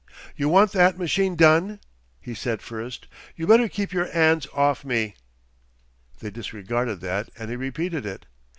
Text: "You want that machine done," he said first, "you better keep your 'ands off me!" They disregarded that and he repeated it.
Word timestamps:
"You 0.35 0.49
want 0.49 0.71
that 0.71 0.97
machine 0.97 1.35
done," 1.35 1.79
he 2.19 2.33
said 2.33 2.63
first, 2.63 3.05
"you 3.35 3.45
better 3.45 3.67
keep 3.69 3.93
your 3.93 4.07
'ands 4.11 4.47
off 4.51 4.83
me!" 4.83 5.13
They 6.21 6.31
disregarded 6.31 7.01
that 7.01 7.29
and 7.37 7.51
he 7.51 7.55
repeated 7.55 8.03
it. 8.07 8.25